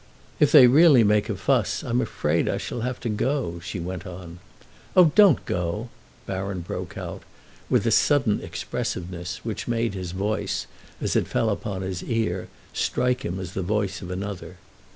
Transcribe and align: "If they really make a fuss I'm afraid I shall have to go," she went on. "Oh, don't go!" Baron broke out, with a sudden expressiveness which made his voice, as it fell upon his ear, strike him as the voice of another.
"If 0.39 0.51
they 0.51 0.65
really 0.65 1.03
make 1.03 1.29
a 1.29 1.35
fuss 1.35 1.83
I'm 1.83 2.01
afraid 2.01 2.49
I 2.49 2.57
shall 2.57 2.81
have 2.81 2.99
to 3.01 3.07
go," 3.09 3.59
she 3.63 3.79
went 3.79 4.07
on. 4.07 4.39
"Oh, 4.97 5.11
don't 5.13 5.45
go!" 5.45 5.89
Baron 6.25 6.61
broke 6.61 6.97
out, 6.97 7.21
with 7.69 7.85
a 7.85 7.91
sudden 7.91 8.41
expressiveness 8.41 9.45
which 9.45 9.67
made 9.67 9.93
his 9.93 10.11
voice, 10.13 10.65
as 10.99 11.15
it 11.15 11.27
fell 11.27 11.51
upon 11.51 11.83
his 11.83 12.01
ear, 12.03 12.47
strike 12.73 13.23
him 13.23 13.39
as 13.39 13.53
the 13.53 13.61
voice 13.61 14.01
of 14.01 14.09
another. 14.09 14.57